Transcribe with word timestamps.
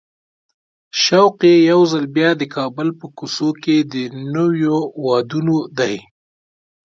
شوق 1.03 1.35
یې 1.49 1.55
یو 1.69 1.81
ځل 1.91 2.05
بیا 2.15 2.29
د 2.37 2.43
کابل 2.55 2.87
په 2.99 3.05
کوڅو 3.17 3.49
کې 3.63 3.77
د 3.91 3.95
نویو 4.33 4.77
وادونو 5.03 5.57
دی. 5.77 5.95